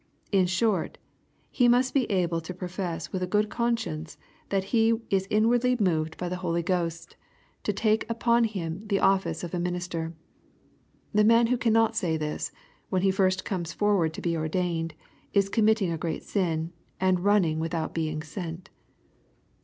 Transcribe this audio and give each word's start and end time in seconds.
In 0.31 0.47
short, 0.47 0.97
he 1.51 1.67
must 1.67 1.93
be 1.93 2.09
able 2.09 2.41
to 2.41 2.55
profess 2.55 3.11
with 3.11 3.21
a 3.21 3.27
good 3.27 3.49
conscience, 3.51 4.17
that 4.49 4.63
he 4.73 4.99
is" 5.11 5.27
inwardly 5.29 5.77
moved 5.79 6.17
by 6.17 6.25
L.L. 6.25 6.57
86 6.57 6.59
EXPOSITORT 6.59 6.67
THOUQHTS. 6.71 6.71
the 6.73 6.73
Holy 6.73 6.89
Ghost'' 6.89 7.15
to 7.65 7.73
take 7.73 8.09
upon 8.09 8.43
him 8.45 8.87
the 8.87 8.99
office 8.99 9.43
of 9.43 9.53
a 9.53 9.59
minister. 9.59 10.15
The 11.13 11.23
man 11.23 11.45
who 11.45 11.57
cannot 11.59 11.95
say 11.95 12.17
this, 12.17 12.51
when 12.89 13.03
he 13.03 13.11
comes 13.43 13.73
forward 13.73 14.15
to 14.15 14.21
be 14.23 14.35
ordained, 14.35 14.95
is 15.33 15.49
committing 15.49 15.91
a 15.91 15.99
great 15.99 16.23
sin, 16.23 16.71
and 16.99 17.19
running 17.19 17.59
without 17.59 17.93
being 17.93 18.23
sent. 18.23 18.71